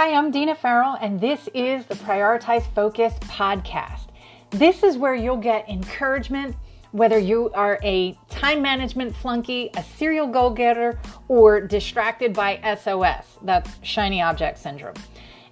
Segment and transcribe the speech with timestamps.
[0.00, 4.06] Hi, I'm Dina Farrell, and this is the Prioritize Focus podcast.
[4.48, 6.56] This is where you'll get encouragement,
[6.92, 13.26] whether you are a time management flunky, a serial goal getter, or distracted by SOS
[13.42, 14.94] that's shiny object syndrome.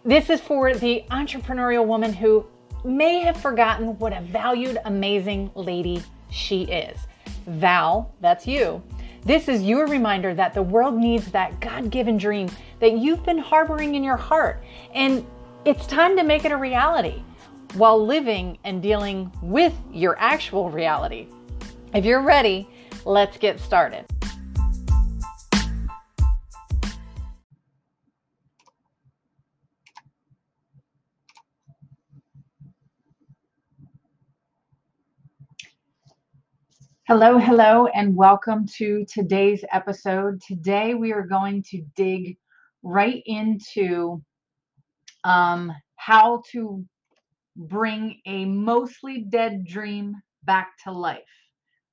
[0.02, 2.46] This is for the entrepreneurial woman who
[2.86, 6.96] may have forgotten what a valued, amazing lady she is.
[7.46, 8.82] Val, that's you.
[9.28, 12.48] This is your reminder that the world needs that God given dream
[12.80, 14.64] that you've been harboring in your heart.
[14.94, 15.22] And
[15.66, 17.22] it's time to make it a reality
[17.74, 21.26] while living and dealing with your actual reality.
[21.92, 22.70] If you're ready,
[23.04, 24.06] let's get started.
[37.08, 40.42] Hello, hello, and welcome to today's episode.
[40.46, 42.36] Today we are going to dig
[42.82, 44.22] right into
[45.24, 46.84] um, how to
[47.56, 51.22] bring a mostly dead dream back to life.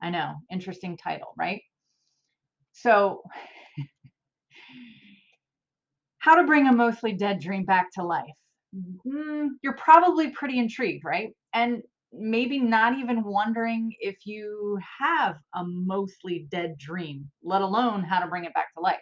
[0.01, 1.61] I know, interesting title, right?
[2.73, 3.23] So,
[6.17, 8.25] how to bring a mostly dead dream back to life.
[9.07, 11.29] Mm, you're probably pretty intrigued, right?
[11.53, 11.83] And
[12.17, 18.27] maybe not even wondering if you have a mostly dead dream, let alone how to
[18.27, 19.01] bring it back to life.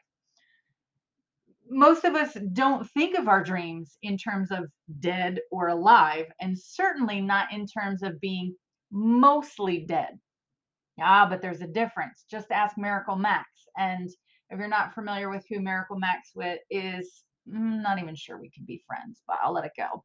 [1.70, 4.66] Most of us don't think of our dreams in terms of
[5.00, 8.56] dead or alive, and certainly not in terms of being
[8.92, 10.20] mostly dead.
[11.00, 12.26] Ah, but there's a difference.
[12.30, 13.48] Just ask Miracle Max.
[13.78, 14.10] And
[14.50, 16.32] if you're not familiar with who Miracle Max
[16.70, 20.04] is, I'm mm, not even sure we can be friends, but I'll let it go.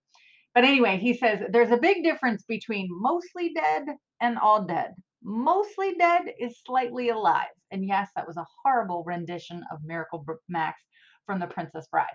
[0.58, 3.84] But anyway, he says there's a big difference between mostly dead
[4.20, 4.90] and all dead.
[5.22, 7.54] Mostly dead is slightly alive.
[7.70, 10.80] And yes, that was a horrible rendition of Miracle Max
[11.26, 12.06] from The Princess Bride.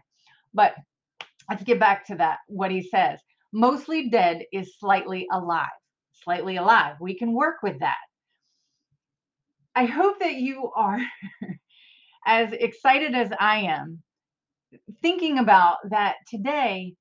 [0.53, 0.75] But
[1.49, 3.21] let's get back to that, what he says.
[3.53, 5.69] Mostly dead is slightly alive.
[6.11, 6.97] Slightly alive.
[6.99, 7.95] We can work with that.
[9.73, 10.99] I hope that you are
[12.25, 14.03] as excited as I am
[15.01, 16.95] thinking about that today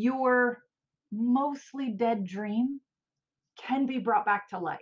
[0.00, 0.62] your
[1.12, 2.80] mostly dead dream
[3.58, 4.80] can be brought back to life.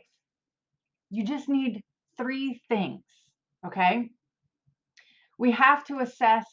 [1.11, 1.83] You just need
[2.17, 3.03] three things,
[3.67, 4.11] okay?
[5.39, 6.47] We have to assess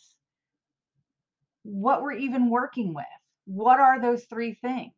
[1.63, 3.05] what we're even working with.
[3.45, 4.93] What are those three things?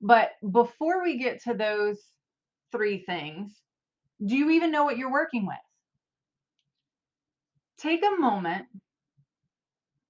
[0.00, 1.98] But before we get to those
[2.70, 3.52] three things,
[4.24, 5.56] do you even know what you're working with?
[7.78, 8.66] Take a moment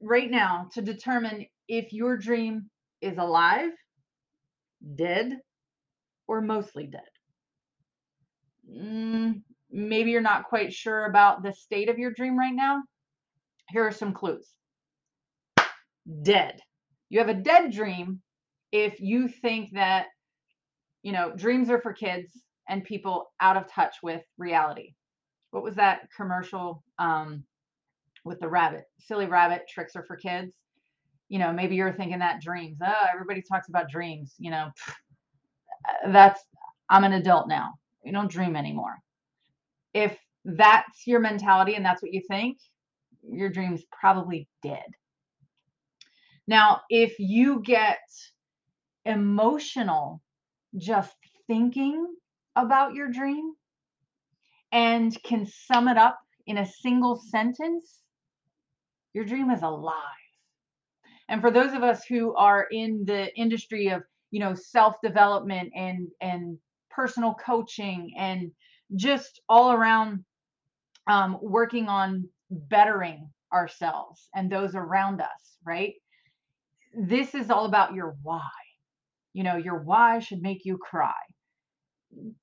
[0.06, 3.70] right now to determine if your dream is alive,
[4.94, 5.38] dead,
[6.28, 7.02] or mostly dead.
[8.70, 12.82] Mm, maybe you're not quite sure about the state of your dream right now.
[13.70, 14.48] Here are some clues
[16.22, 16.60] dead.
[17.08, 18.20] You have a dead dream
[18.72, 20.06] if you think that,
[21.02, 22.30] you know, dreams are for kids
[22.68, 24.94] and people out of touch with reality.
[25.50, 26.82] What was that commercial?
[26.98, 27.44] Um,
[28.26, 28.84] with the rabbit.
[28.98, 30.52] Silly rabbit Trix are for kids.
[31.28, 32.78] You know, maybe you're thinking that dreams.
[32.84, 34.34] Oh, everybody talks about dreams.
[34.38, 34.70] You know,
[35.88, 36.40] uh, that's
[36.90, 37.74] I'm an adult now.
[38.04, 38.96] You don't dream anymore.
[39.94, 42.58] If that's your mentality and that's what you think,
[43.28, 44.84] your dream's probably dead.
[46.46, 47.98] Now, if you get
[49.04, 50.22] emotional
[50.76, 51.14] just
[51.46, 52.06] thinking
[52.54, 53.52] about your dream
[54.70, 58.02] and can sum it up in a single sentence,
[59.16, 59.94] your dream is alive.
[61.30, 66.08] And for those of us who are in the industry of, you know, self-development and
[66.20, 66.58] and
[66.90, 68.50] personal coaching and
[68.94, 70.22] just all around
[71.06, 75.94] um, working on bettering ourselves and those around us, right?
[76.94, 78.50] This is all about your why.
[79.32, 81.22] You know, your why should make you cry.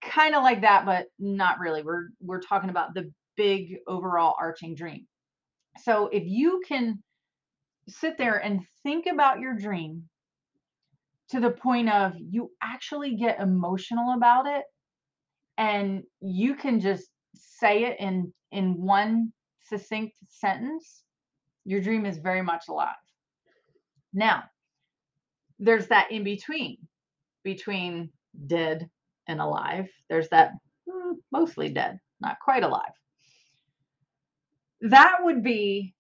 [0.02, 1.84] Kind of like that, but not really.
[1.84, 5.06] We're we're talking about the big overall arching dream.
[5.82, 7.02] So if you can
[7.88, 10.04] sit there and think about your dream
[11.30, 14.64] to the point of you actually get emotional about it
[15.58, 19.34] and you can just say it in in one
[19.66, 21.04] succinct sentence
[21.66, 22.96] your dream is very much alive.
[24.14, 24.44] Now
[25.60, 26.78] there's that in between
[27.44, 28.10] between
[28.48, 28.90] dead
[29.28, 29.88] and alive.
[30.10, 30.52] There's that
[30.88, 32.94] mm, mostly dead not quite alive
[34.84, 35.94] that would be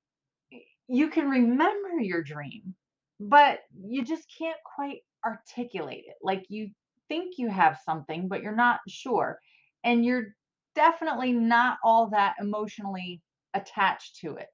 [0.87, 2.75] you can remember your dream,
[3.19, 6.15] but you just can't quite articulate it.
[6.21, 6.69] Like you
[7.07, 9.39] think you have something, but you're not sure.
[9.83, 10.35] And you're
[10.75, 13.21] definitely not all that emotionally
[13.53, 14.47] attached to it,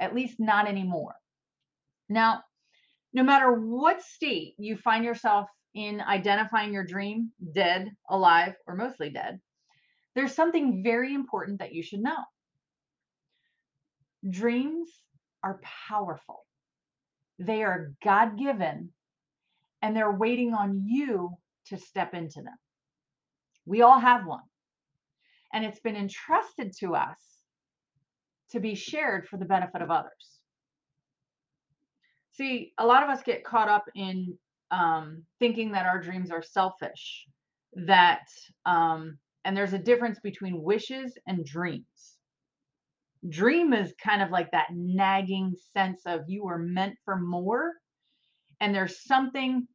[0.00, 1.14] at least not anymore.
[2.08, 2.42] Now,
[3.12, 9.10] no matter what state you find yourself in identifying your dream, dead, alive, or mostly
[9.10, 9.40] dead,
[10.14, 12.22] there's something very important that you should know.
[14.28, 14.88] Dreams
[15.42, 16.44] are powerful.
[17.38, 18.90] They are God given
[19.82, 21.30] and they're waiting on you
[21.66, 22.56] to step into them.
[23.66, 24.44] We all have one,
[25.52, 27.18] and it's been entrusted to us
[28.50, 30.38] to be shared for the benefit of others.
[32.32, 34.38] See, a lot of us get caught up in
[34.70, 37.26] um, thinking that our dreams are selfish,
[37.86, 38.26] that,
[38.64, 42.13] um, and there's a difference between wishes and dreams.
[43.28, 47.72] Dream is kind of like that nagging sense of you were meant for more,
[48.60, 49.66] and there's something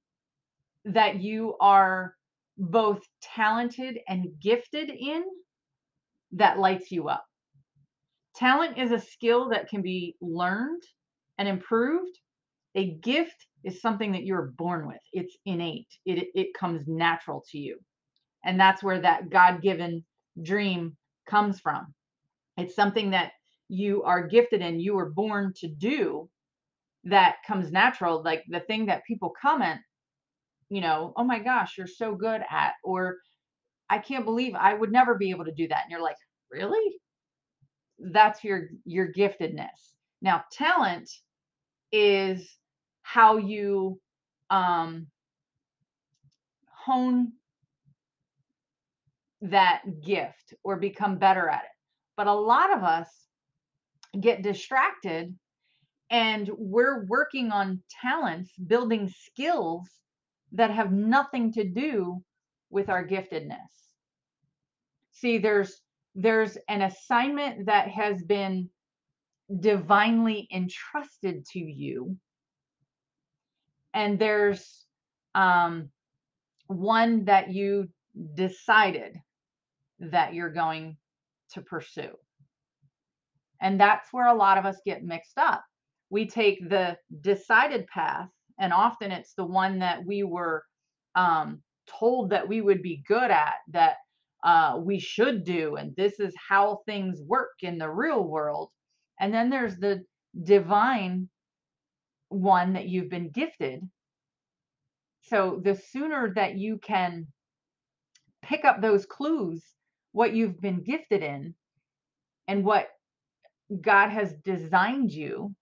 [0.86, 2.16] that you are
[2.57, 5.24] both talented and gifted in
[6.34, 7.25] that lights you up.
[8.36, 10.84] Talent is a skill that can be learned
[11.38, 12.19] and improved.
[12.75, 15.02] A gift is something that you're born with.
[15.12, 15.88] It's innate.
[16.06, 17.80] It it comes natural to you.
[18.45, 20.06] And that's where that God-given
[20.42, 20.95] dream
[21.28, 21.94] comes from.
[22.57, 23.31] It's something that
[23.69, 26.30] you are gifted in, you were born to do
[27.06, 28.24] that comes natural.
[28.24, 29.81] Like the thing that people comment
[30.69, 33.19] you know, "Oh my gosh, you're so good at," or
[33.89, 36.18] "I can't believe I would never be able to do that." And you're like,
[36.51, 37.00] "Really?"
[38.00, 39.94] That's your your giftedness.
[40.21, 41.10] Now, talent
[41.92, 42.57] is
[43.04, 44.01] how you
[44.50, 45.07] um
[46.86, 47.33] hone
[49.42, 51.71] that gift or become better at it.
[52.18, 53.07] But a lot of us
[54.19, 55.35] get distracted
[56.09, 59.88] and we're working on talents, building skills
[60.53, 62.23] that have nothing to do
[62.71, 63.57] with our giftedness.
[65.11, 65.81] See, there's
[66.15, 68.69] there's an assignment that has been
[69.59, 72.17] divinely entrusted to you
[73.94, 74.85] and there's
[75.35, 75.89] um
[76.67, 77.89] one that you
[78.35, 79.17] decided
[80.00, 80.97] that you're going
[81.51, 82.11] to pursue.
[83.61, 85.63] And that's where a lot of us get mixed up.
[86.09, 88.29] We take the decided path,
[88.59, 90.63] and often it's the one that we were
[91.15, 93.97] um, told that we would be good at, that
[94.44, 98.69] uh, we should do, and this is how things work in the real world.
[99.19, 100.03] And then there's the
[100.44, 101.29] divine
[102.29, 103.81] one that you've been gifted.
[105.23, 107.27] So the sooner that you can
[108.41, 109.63] pick up those clues,
[110.13, 111.53] what you've been gifted in,
[112.47, 112.88] and what
[113.81, 115.54] God has designed you.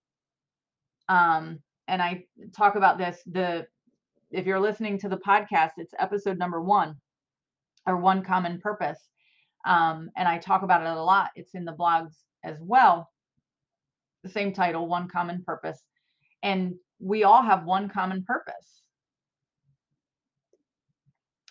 [1.08, 2.24] Um, and I
[2.56, 3.20] talk about this.
[3.26, 3.66] The
[4.30, 6.96] if you're listening to the podcast, it's episode number one,
[7.86, 8.98] or one common purpose.
[9.66, 11.30] Um, and I talk about it a lot.
[11.34, 12.12] It's in the blogs
[12.44, 13.10] as well.
[14.22, 15.80] The same title, one common purpose.
[16.42, 18.82] And we all have one common purpose.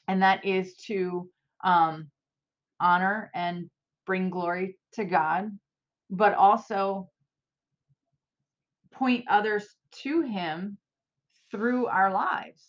[0.08, 1.30] And that is to
[1.64, 2.10] um,
[2.80, 3.70] honor and
[4.06, 5.52] bring glory to God
[6.10, 7.10] but also
[8.92, 10.78] point others to him
[11.52, 12.62] through our lives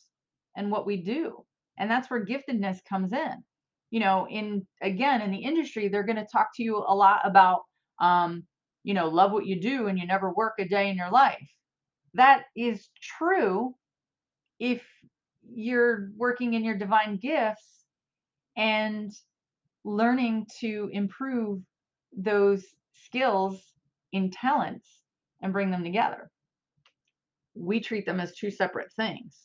[0.56, 1.44] and what we do.
[1.78, 3.44] And that's where giftedness comes in.
[3.90, 7.20] You know, in again, in the industry, they're going to talk to you a lot
[7.24, 7.62] about,
[8.00, 8.44] um,
[8.84, 11.48] you know, love what you do and you never work a day in your life.
[12.14, 13.74] That is true
[14.58, 14.82] if
[15.50, 17.84] you're working in your divine gifts
[18.56, 19.12] and
[19.84, 21.62] learning to improve
[22.16, 22.64] those
[23.04, 23.62] skills
[24.12, 24.88] in talents
[25.42, 26.30] and bring them together.
[27.54, 29.36] We treat them as two separate things.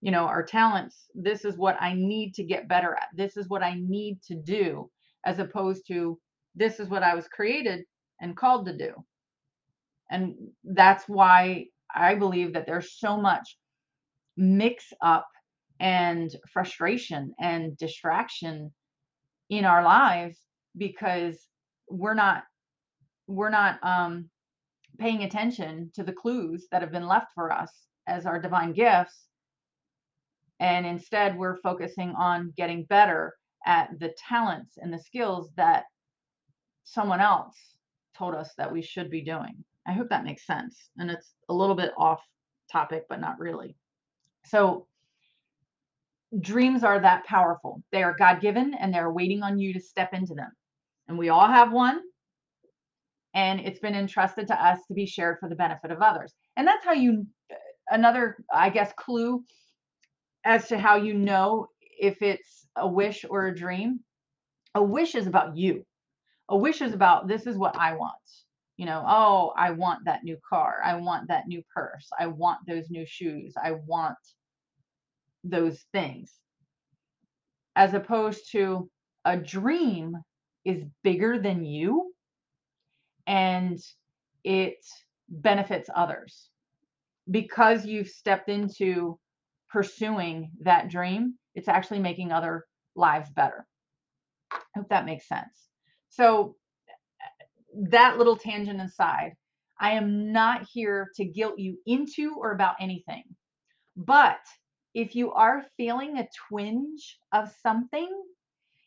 [0.00, 3.08] You know, our talents, this is what I need to get better at.
[3.14, 4.90] This is what I need to do,
[5.26, 6.18] as opposed to
[6.54, 7.84] this is what I was created
[8.20, 8.92] and called to do.
[10.10, 13.56] And that's why I believe that there's so much
[14.36, 15.28] mix up
[15.80, 18.72] and frustration and distraction
[19.50, 20.38] in our lives
[20.76, 21.38] because
[21.88, 22.44] we're not
[23.30, 24.28] we're not um,
[24.98, 27.70] paying attention to the clues that have been left for us
[28.06, 29.26] as our divine gifts.
[30.58, 33.34] And instead, we're focusing on getting better
[33.66, 35.84] at the talents and the skills that
[36.84, 37.56] someone else
[38.16, 39.64] told us that we should be doing.
[39.86, 40.90] I hope that makes sense.
[40.98, 42.20] And it's a little bit off
[42.70, 43.76] topic, but not really.
[44.44, 44.86] So,
[46.40, 47.82] dreams are that powerful.
[47.90, 50.50] They are God given and they're waiting on you to step into them.
[51.08, 52.00] And we all have one
[53.34, 56.34] and it's been entrusted to us to be shared for the benefit of others.
[56.56, 57.26] And that's how you,
[57.90, 59.44] another, I guess, clue
[60.44, 64.00] as to how you know if it's a wish or a dream.
[64.74, 65.84] A wish is about you.
[66.48, 68.14] A wish is about this is what I want.
[68.76, 70.78] You know, oh, I want that new car.
[70.82, 72.08] I want that new purse.
[72.18, 73.52] I want those new shoes.
[73.62, 74.16] I want
[75.44, 76.32] those things.
[77.76, 78.88] As opposed to
[79.24, 80.16] a dream
[80.64, 82.09] is bigger than you
[83.30, 83.78] and
[84.42, 84.84] it
[85.28, 86.50] benefits others.
[87.30, 89.18] Because you've stepped into
[89.70, 93.66] pursuing that dream it's actually making other lives better.
[94.52, 95.68] I hope that makes sense.
[96.08, 96.56] So
[97.88, 99.32] that little tangent aside
[99.78, 103.22] i am not here to guilt you into or about anything.
[103.96, 104.40] But
[104.92, 108.10] if you are feeling a twinge of something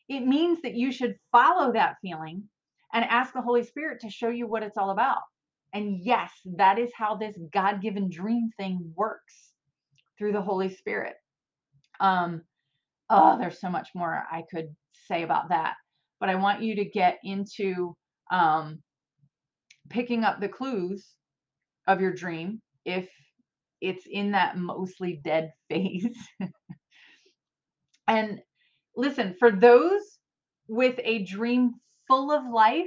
[0.08, 2.44] it means that you should follow that feeling
[2.94, 5.20] and ask the Holy Spirit to show you what it's all about.
[5.74, 9.52] And yes, that is how this God given dream thing works
[10.18, 11.14] through the Holy Spirit.
[12.00, 12.42] Um,
[13.10, 14.68] oh, there's so much more I could
[15.08, 15.74] say about that,
[16.20, 17.96] but I want you to get into
[18.32, 18.80] um,
[19.90, 21.06] picking up the clues
[21.86, 23.08] of your dream if
[23.80, 26.06] it's in that mostly dead phase.
[28.08, 28.40] and
[28.96, 30.02] listen, for those
[30.68, 31.72] with a dream
[32.08, 32.86] full of life,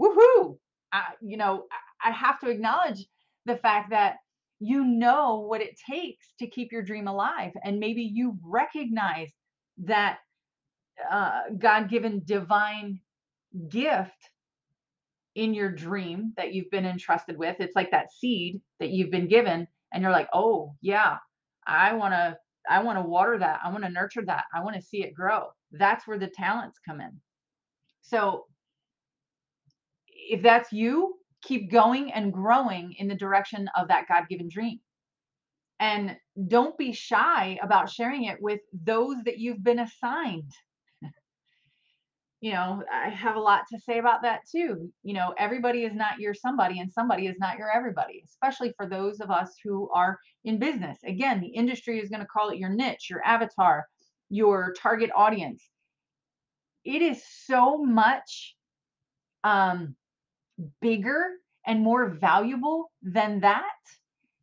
[0.00, 0.58] woohoo!
[0.92, 1.64] Uh, you know,
[2.04, 3.06] I have to acknowledge
[3.46, 4.16] the fact that
[4.60, 7.52] you know what it takes to keep your dream alive.
[7.64, 9.30] And maybe you recognize
[9.84, 10.18] that
[11.10, 13.00] uh, God given divine
[13.68, 14.30] gift
[15.34, 17.56] in your dream that you've been entrusted with.
[17.60, 21.18] It's like that seed that you've been given, and you're like, oh, yeah,
[21.66, 22.36] I want to.
[22.68, 23.60] I want to water that.
[23.64, 24.44] I want to nurture that.
[24.54, 25.48] I want to see it grow.
[25.72, 27.20] That's where the talents come in.
[28.02, 28.46] So
[30.06, 34.80] if that's you, keep going and growing in the direction of that God given dream.
[35.80, 36.16] And
[36.48, 40.52] don't be shy about sharing it with those that you've been assigned.
[42.40, 44.92] You know, I have a lot to say about that too.
[45.02, 48.86] You know, everybody is not your somebody, and somebody is not your everybody, especially for
[48.88, 50.98] those of us who are in business.
[51.04, 53.86] Again, the industry is going to call it your niche, your avatar,
[54.30, 55.68] your target audience.
[56.84, 58.54] It is so much
[59.42, 59.96] um,
[60.80, 61.30] bigger
[61.66, 63.62] and more valuable than that,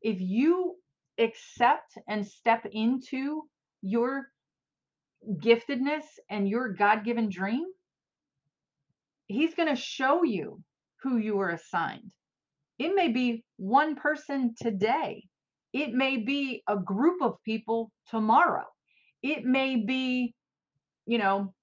[0.01, 0.75] if you
[1.17, 3.43] accept and step into
[3.81, 4.27] your
[5.39, 7.65] giftedness and your God given dream,
[9.27, 10.61] He's going to show you
[11.01, 12.11] who you were assigned.
[12.77, 15.23] It may be one person today,
[15.73, 18.65] it may be a group of people tomorrow,
[19.23, 20.33] it may be,
[21.05, 21.53] you know,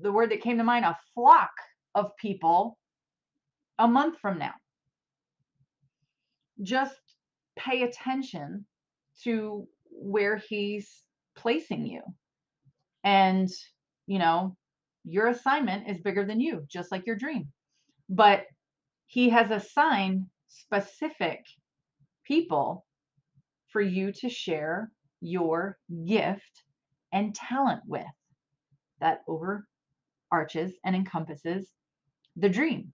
[0.00, 1.52] the word that came to mind, a flock
[1.94, 2.78] of people
[3.78, 4.54] a month from now.
[6.62, 6.94] Just
[7.56, 8.66] pay attention
[9.22, 10.90] to where he's
[11.36, 12.02] placing you.
[13.04, 13.48] And,
[14.06, 14.56] you know,
[15.04, 17.48] your assignment is bigger than you, just like your dream.
[18.08, 18.46] But
[19.06, 21.44] he has assigned specific
[22.26, 22.86] people
[23.68, 26.62] for you to share your gift
[27.12, 28.06] and talent with
[29.00, 31.68] that overarches and encompasses
[32.36, 32.92] the dream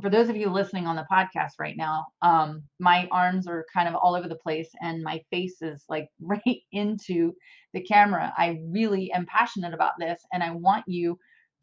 [0.00, 3.88] for those of you listening on the podcast right now, um, my arms are kind
[3.88, 7.32] of all over the place and my face is like right into
[7.74, 8.32] the camera.
[8.36, 11.18] I really am passionate about this and I want you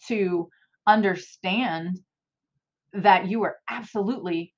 [0.08, 0.50] to
[0.88, 2.00] understand
[2.94, 4.54] that you are absolutely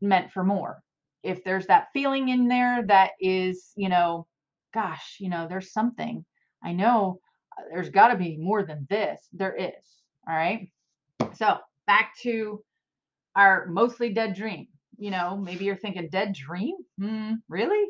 [0.00, 0.82] meant for more.
[1.22, 4.26] If there's that feeling in there that is, you know,
[4.72, 6.24] gosh, you know, there's something.
[6.62, 7.20] I know
[7.58, 9.28] uh, there's got to be more than this.
[9.32, 10.02] There is.
[10.28, 10.70] All right.
[11.34, 12.62] So back to
[13.36, 14.68] our mostly dead dream.
[14.96, 16.76] You know, maybe you're thinking dead dream?
[17.00, 17.88] Hmm, really?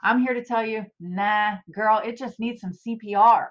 [0.00, 3.48] I'm here to tell you, nah, girl, it just needs some CPR.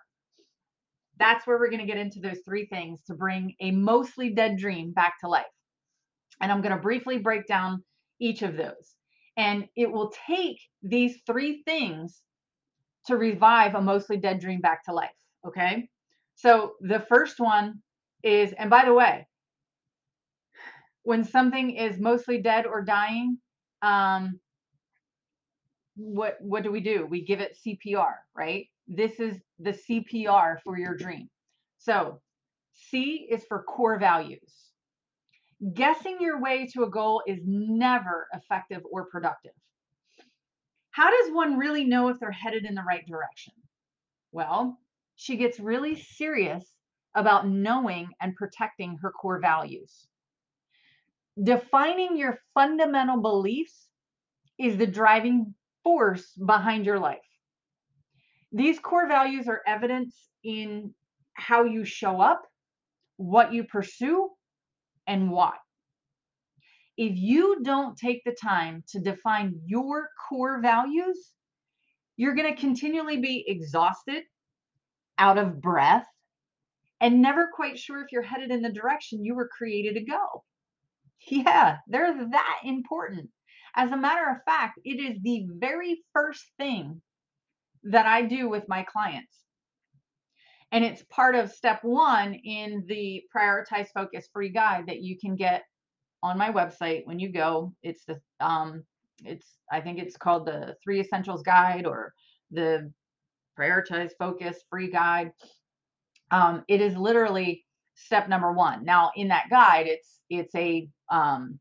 [1.20, 4.58] That's where we're going to get into those three things to bring a mostly dead
[4.58, 5.46] dream back to life.
[6.42, 7.84] And I'm going to briefly break down
[8.20, 8.96] each of those.
[9.38, 12.22] And it will take these three things
[13.06, 15.10] to revive a mostly dead dream back to life.
[15.46, 15.90] Okay.
[16.36, 17.82] So the first one
[18.24, 19.28] is, and by the way,
[21.04, 23.38] when something is mostly dead or dying,
[23.82, 24.40] um,
[25.96, 27.08] what what do we do?
[27.10, 28.68] We give it CPR, right?
[28.88, 31.30] This is the CPR for your dream.
[31.78, 32.22] So
[32.74, 34.54] C is for core values.
[35.74, 39.54] Guessing your way to a goal is never effective or productive.
[40.92, 43.54] How does one really know if they're headed in the right direction?
[44.32, 44.78] Well,
[45.16, 46.64] she gets really serious
[47.16, 50.08] about knowing and protecting her core values.
[51.42, 53.88] Defining your fundamental beliefs
[54.58, 55.54] is the driving
[55.84, 57.20] force behind your life.
[58.52, 60.94] These core values are evidence in
[61.34, 62.42] how you show up,
[63.18, 64.30] what you pursue,
[65.06, 65.54] and why.
[66.98, 71.34] If you don't take the time to define your core values,
[72.16, 74.24] you're going to continually be exhausted,
[75.20, 76.08] out of breath,
[77.00, 80.44] and never quite sure if you're headed in the direction you were created to go.
[81.30, 83.30] Yeah, they're that important.
[83.76, 87.02] As a matter of fact, it is the very first thing
[87.90, 89.44] that I do with my clients.
[90.72, 95.36] And it's part of step one in the prioritize focus free guide that you can
[95.36, 95.64] get
[96.22, 97.74] on my website when you go.
[97.84, 98.84] It's the um
[99.24, 102.14] it's I think it's called the three essentials guide or
[102.52, 102.92] the
[103.58, 105.32] prioritize focus free guide.
[106.32, 107.66] Um, it is literally
[107.96, 108.84] step number one.
[108.84, 111.60] Now in that guide, it's it's a um,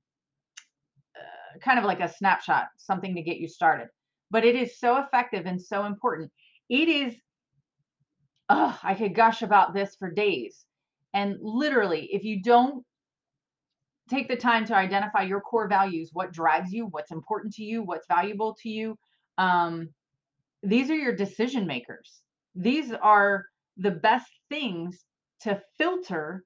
[1.16, 3.88] uh, kind of like a snapshot, something to get you started.
[4.30, 6.30] But it is so effective and so important.
[6.68, 7.14] It is.
[8.49, 10.64] Oh, I could gush about this for days.
[11.14, 12.85] And literally, if you don't
[14.09, 17.83] take the time to identify your core values, what drives you, what's important to you,
[17.83, 18.97] what's valuable to you,
[19.38, 19.88] um,
[20.62, 22.23] these are your decision makers.
[22.54, 25.04] These are the best things
[25.40, 26.45] to filter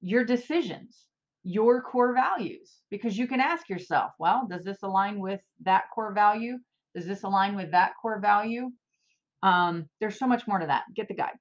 [0.00, 1.06] your decisions,
[1.42, 6.12] your core values, because you can ask yourself, well, does this align with that core
[6.12, 6.58] value?
[6.94, 8.70] Does this align with that core value?
[9.42, 10.84] Um, there's so much more to that.
[10.94, 11.36] Get the guide.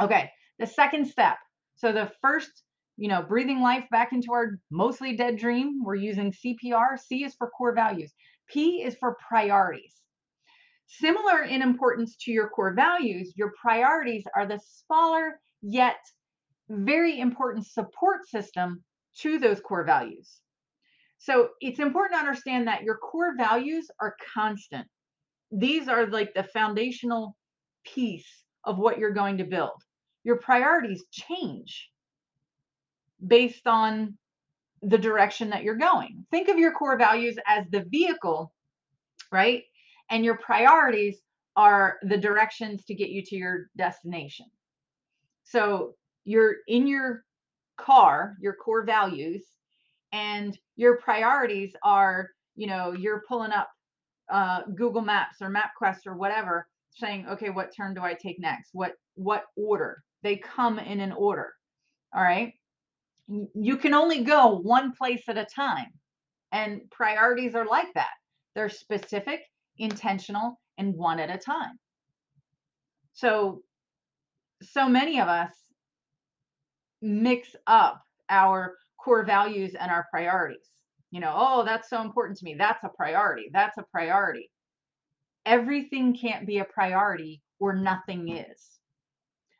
[0.00, 1.36] Okay, the second step.
[1.76, 2.50] So the first,
[2.96, 6.98] you know, breathing life back into our mostly dead dream, we're using CPR.
[6.98, 8.12] C is for core values.
[8.48, 9.94] P is for priorities.
[10.86, 15.96] Similar in importance to your core values, your priorities are the smaller yet
[16.68, 18.84] very important support system
[19.18, 20.40] to those core values.
[21.24, 24.86] So it's important to understand that your core values are constant.
[25.50, 27.34] These are like the foundational
[27.82, 28.28] piece
[28.62, 29.82] of what you're going to build.
[30.22, 31.88] Your priorities change
[33.26, 34.18] based on
[34.82, 36.26] the direction that you're going.
[36.30, 38.52] Think of your core values as the vehicle,
[39.32, 39.62] right?
[40.10, 41.22] And your priorities
[41.56, 44.44] are the directions to get you to your destination.
[45.44, 45.94] So
[46.26, 47.24] you're in your
[47.78, 49.42] car, your core values,
[50.14, 53.68] and your priorities are, you know, you're pulling up
[54.32, 58.70] uh, Google Maps or MapQuest or whatever, saying, okay, what turn do I take next?
[58.72, 60.02] What what order?
[60.22, 61.52] They come in an order.
[62.14, 62.52] All right.
[63.26, 65.90] You can only go one place at a time.
[66.52, 68.14] And priorities are like that.
[68.54, 69.40] They're specific,
[69.78, 71.76] intentional, and one at a time.
[73.14, 73.62] So,
[74.62, 75.52] so many of us
[77.02, 78.00] mix up
[78.30, 80.70] our core values and our priorities.
[81.10, 82.56] You know, oh, that's so important to me.
[82.58, 83.50] That's a priority.
[83.52, 84.50] That's a priority.
[85.46, 88.60] Everything can't be a priority or nothing is.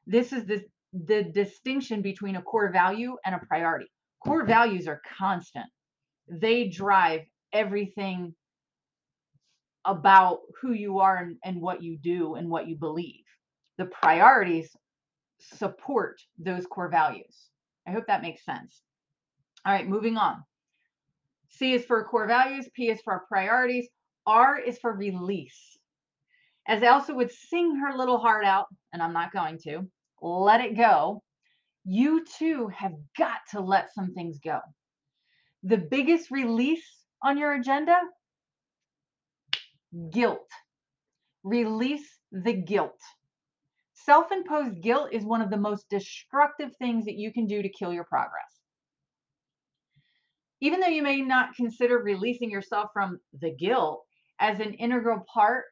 [0.07, 3.87] This is the, the distinction between a core value and a priority.
[4.25, 5.67] Core values are constant,
[6.29, 7.21] they drive
[7.53, 8.35] everything
[9.85, 13.23] about who you are and, and what you do and what you believe.
[13.77, 14.71] The priorities
[15.39, 17.51] support those core values.
[17.87, 18.81] I hope that makes sense.
[19.67, 20.45] All right, moving on.
[21.49, 23.89] C is for core values, P is for priorities,
[24.27, 25.79] R is for release.
[26.67, 29.89] As Elsa would sing her little heart out, and I'm not going to,
[30.21, 31.23] let it go,
[31.85, 34.61] you too have got to let some things go.
[35.63, 36.85] The biggest release
[37.23, 37.99] on your agenda
[40.11, 40.51] guilt.
[41.43, 42.99] Release the guilt.
[43.93, 47.69] Self imposed guilt is one of the most destructive things that you can do to
[47.69, 48.61] kill your progress.
[50.61, 54.05] Even though you may not consider releasing yourself from the guilt
[54.39, 55.65] as an integral part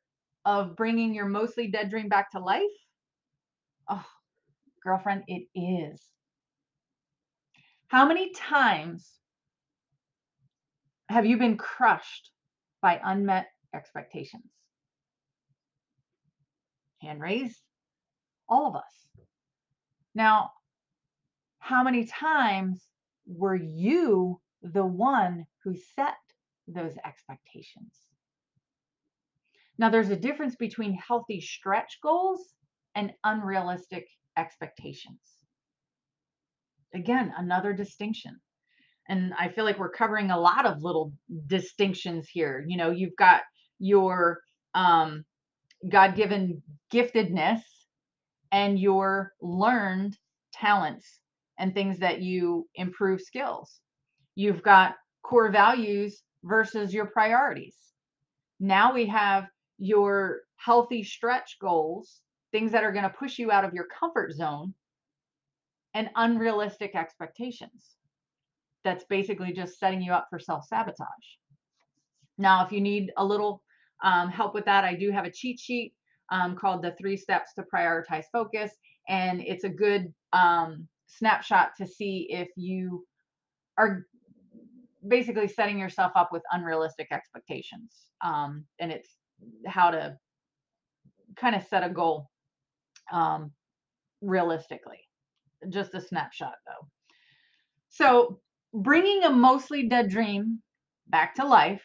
[0.45, 2.63] of bringing your mostly dead dream back to life,
[3.89, 4.05] oh,
[4.83, 6.03] girlfriend, it is.
[7.89, 9.11] How many times
[11.09, 12.31] have you been crushed
[12.81, 14.51] by unmet expectations?
[17.01, 17.61] Hand raised
[18.49, 19.07] all of us.
[20.15, 20.51] Now,
[21.59, 22.83] how many times
[23.27, 26.15] were you the one who set
[26.67, 27.99] those expectations?
[29.79, 32.55] Now, there's a difference between healthy stretch goals
[32.95, 35.21] and unrealistic expectations.
[36.95, 38.41] Again, another distinction.
[39.09, 41.13] And I feel like we're covering a lot of little
[41.47, 42.65] distinctions here.
[42.69, 43.43] You know, you've got
[43.79, 44.41] your
[44.75, 45.25] um,
[45.89, 47.61] God given giftedness
[48.53, 50.17] and your learned
[50.53, 51.21] talents
[51.59, 53.82] and things that you improve skills.
[54.35, 57.77] You've got core values versus your priorities.
[58.61, 62.21] Now we have your healthy stretch goals,
[62.53, 64.75] things that are going to push you out of your comfort zone,
[65.95, 67.97] and unrealistic expectations.
[68.85, 71.29] that's basically just setting you up for self sabotage.
[72.39, 73.63] Now, if you need a little
[74.03, 75.95] um, help with that, I do have a cheat sheet
[76.31, 78.73] um, called the three steps to prioritize focus.
[79.09, 83.07] And it's a good um, snapshot to see if you
[83.79, 84.07] are
[85.07, 88.07] basically setting yourself up with unrealistic expectations.
[88.23, 89.09] Um, and it's
[89.67, 90.17] how to
[91.37, 92.31] kind of set a goal
[93.13, 93.53] um,
[94.21, 95.01] realistically.
[95.69, 96.89] Just a snapshot, though.
[97.89, 98.41] So,
[98.75, 100.61] bringing a mostly dead dream
[101.09, 101.83] back to life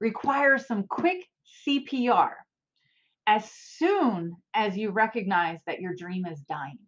[0.00, 1.18] requires some quick
[1.66, 2.32] CPR
[3.26, 6.78] as soon as you recognize that your dream is dying.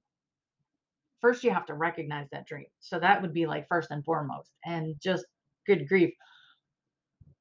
[1.20, 2.66] First, you have to recognize that dream.
[2.80, 4.50] So, that would be like first and foremost.
[4.66, 5.24] And just
[5.68, 6.12] good grief,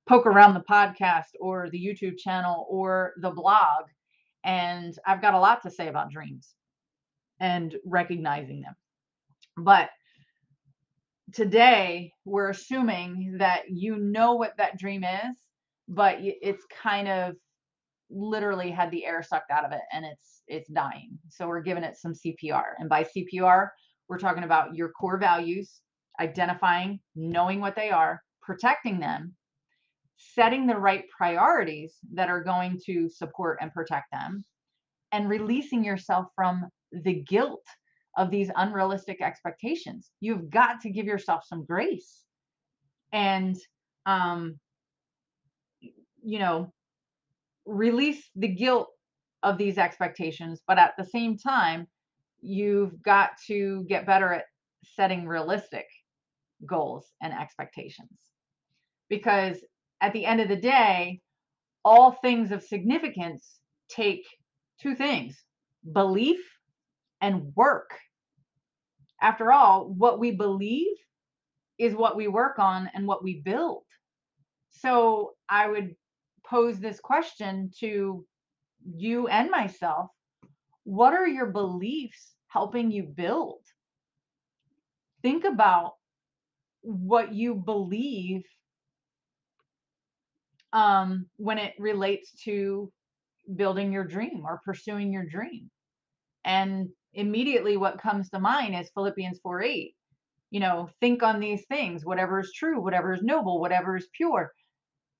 [0.07, 3.85] poke around the podcast or the YouTube channel or the blog.
[4.43, 6.53] And I've got a lot to say about dreams
[7.39, 8.75] and recognizing them.
[9.57, 9.89] But
[11.33, 15.35] today, we're assuming that you know what that dream is,
[15.87, 17.35] but it's kind of
[18.09, 21.17] literally had the air sucked out of it and it's it's dying.
[21.29, 22.63] So we're giving it some CPR.
[22.79, 23.67] And by CPR,
[24.07, 25.81] we're talking about your core values,
[26.19, 29.35] identifying, knowing what they are, protecting them,
[30.17, 34.43] setting the right priorities that are going to support and protect them,
[35.11, 37.65] and releasing yourself from the guilt
[38.17, 40.11] of these unrealistic expectations.
[40.19, 42.23] You've got to give yourself some grace.
[43.13, 43.55] And
[44.05, 44.59] um
[46.23, 46.73] you know,
[47.65, 48.89] release the guilt
[49.43, 51.87] of these expectations, but at the same time,
[52.41, 54.45] you've got to get better at
[54.83, 55.85] setting realistic
[56.65, 58.09] goals and expectations.
[59.09, 59.57] Because
[60.01, 61.21] at the end of the day,
[61.85, 64.25] all things of significance take
[64.81, 65.43] two things
[65.93, 66.39] belief
[67.21, 67.91] and work.
[69.21, 70.95] After all, what we believe
[71.77, 73.83] is what we work on and what we build.
[74.71, 75.95] So I would
[76.45, 78.25] pose this question to
[78.95, 80.09] you and myself
[80.83, 83.61] What are your beliefs helping you build?
[85.21, 85.93] Think about
[86.81, 88.43] what you believe
[90.73, 92.91] um, when it relates to
[93.55, 95.69] building your dream or pursuing your dream.
[96.45, 99.95] And immediately what comes to mind is Philippians 4 8.
[100.49, 104.51] You know, think on these things, whatever is true, whatever is noble, whatever is pure,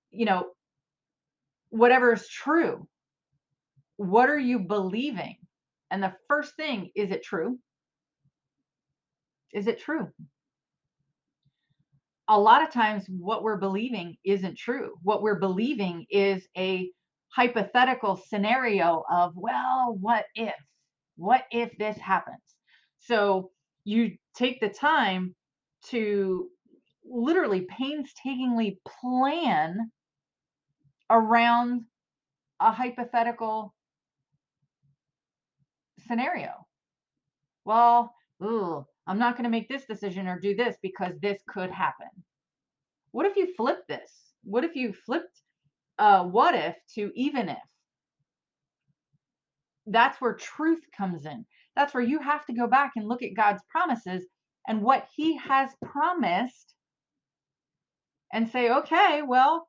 [0.09, 0.47] you know,
[1.69, 2.87] whatever is true.
[3.97, 5.35] What are you believing?
[5.91, 7.59] And the first thing, is it true?
[9.53, 10.11] Is it true?
[12.29, 14.95] A lot of times, what we're believing isn't true.
[15.01, 16.91] What we're believing is a
[17.29, 20.55] hypothetical scenario of, well, what if?
[21.15, 22.41] What if this happens?
[22.99, 23.51] So
[23.85, 25.35] you take the time
[25.87, 26.49] to
[27.05, 29.91] literally painstakingly plan
[31.09, 31.85] around
[32.59, 33.73] a hypothetical
[36.07, 36.65] scenario.
[37.65, 38.13] Well,
[38.43, 42.07] ooh, I'm not going to make this decision or do this because this could happen.
[43.11, 44.11] What if you flip this?
[44.43, 45.41] What if you flipped
[45.99, 47.57] uh, what if to even if?
[49.87, 51.45] That's where truth comes in.
[51.75, 54.25] That's where you have to go back and look at God's promises
[54.67, 56.73] and what He has promised
[58.33, 59.67] and say, okay, well,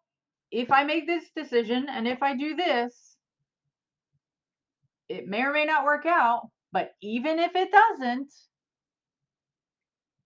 [0.51, 3.16] if I make this decision and if I do this,
[5.09, 6.51] it may or may not work out.
[6.72, 8.33] But even if it doesn't,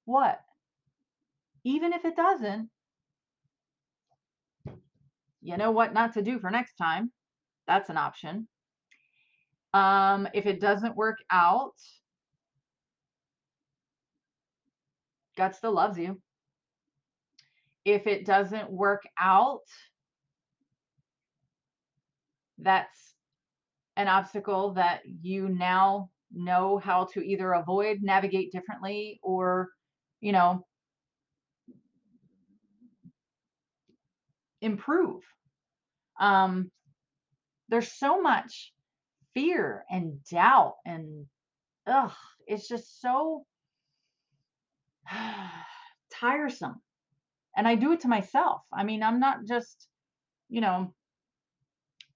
[0.05, 0.41] what?
[1.65, 2.69] Even if it doesn't,
[5.41, 7.11] you know what not to do for next time.
[7.67, 8.49] That's an option.
[9.75, 11.75] Um, if it doesn't work out,
[15.37, 16.21] God still loves you.
[17.85, 19.63] If it doesn't work out,
[22.59, 23.15] that's
[23.97, 29.71] an obstacle that you now know how to either avoid, navigate differently, or,
[30.23, 30.65] you know,
[34.63, 35.21] improve.
[36.19, 36.71] Um,
[37.69, 38.73] there's so much
[39.35, 41.27] fear and doubt and
[41.87, 42.13] ugh,
[42.47, 43.45] it's just so
[46.15, 46.81] tiresome.
[47.57, 48.63] And I do it to myself.
[48.73, 49.89] I mean, I'm not just,
[50.49, 50.95] you know,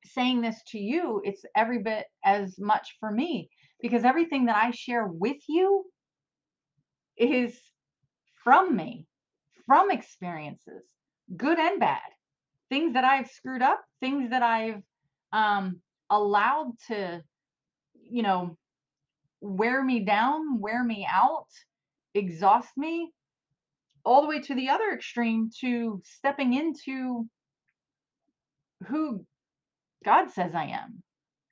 [0.04, 3.50] saying this to you, it's every bit as much for me
[3.82, 5.84] because everything that I share with you
[7.18, 7.58] is
[8.46, 9.04] from me,
[9.66, 10.84] from experiences,
[11.36, 11.98] good and bad,
[12.68, 14.82] things that I've screwed up, things that I've
[15.32, 15.80] um,
[16.10, 17.24] allowed to,
[18.08, 18.56] you know,
[19.40, 21.48] wear me down, wear me out,
[22.14, 23.10] exhaust me,
[24.04, 27.26] all the way to the other extreme to stepping into
[28.86, 29.26] who
[30.04, 31.02] God says I am,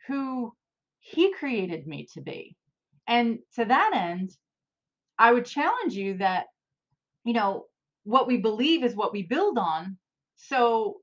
[0.07, 0.55] who
[1.01, 2.55] He created me to be.
[3.09, 4.31] And to that end,
[5.19, 6.47] I would challenge you that,
[7.25, 7.65] you know,
[8.05, 9.97] what we believe is what we build on.
[10.37, 10.97] So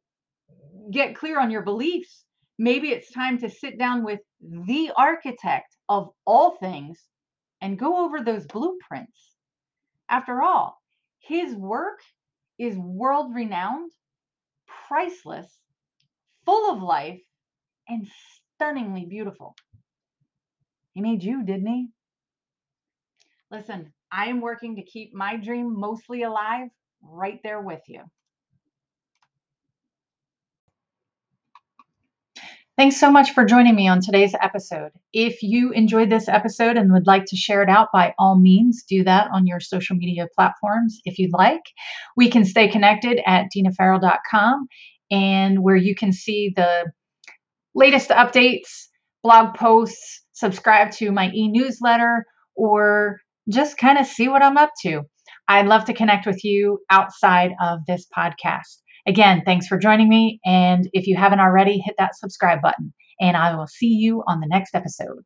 [0.92, 2.26] get clear on your beliefs.
[2.58, 7.00] Maybe it's time to sit down with the architect of all things
[7.62, 9.36] and go over those blueprints.
[10.10, 10.78] After all,
[11.20, 12.00] his work
[12.60, 13.92] is world renowned,
[14.88, 15.48] priceless,
[16.46, 17.20] full of life,
[17.88, 18.08] and
[18.56, 19.56] stunningly beautiful.
[20.94, 21.88] He made you, didn't he?
[23.50, 26.70] Listen, I am working to keep my dream mostly alive
[27.02, 28.02] right there with you.
[32.78, 34.92] Thanks so much for joining me on today's episode.
[35.14, 38.84] If you enjoyed this episode and would like to share it out, by all means,
[38.84, 41.62] do that on your social media platforms if you'd like.
[42.18, 44.68] We can stay connected at dinafarrell.com
[45.12, 46.92] and where you can see the
[47.76, 48.88] latest updates,
[49.22, 54.72] blog posts, subscribe to my e newsletter, or just kind of see what I'm up
[54.84, 55.02] to.
[55.48, 58.82] I'd love to connect with you outside of this podcast.
[59.08, 60.40] Again, thanks for joining me.
[60.46, 62.94] And if you haven't already, hit that subscribe button.
[63.20, 65.24] And I will see you on the next episode.